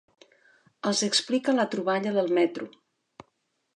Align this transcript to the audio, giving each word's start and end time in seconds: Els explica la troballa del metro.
Els 0.91 1.03
explica 1.07 1.55
la 1.57 1.67
troballa 1.75 2.15
del 2.17 2.33
metro. 2.39 2.71